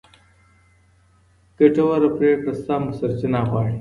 ګټوره 1.57 2.09
پرېکړه 2.17 2.53
سمه 2.65 2.91
سرچینه 2.97 3.39
غواړي. 3.49 3.69